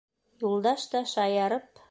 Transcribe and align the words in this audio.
Юлдаш 0.47 0.83
та, 0.95 0.99
шаярып: 1.15 1.65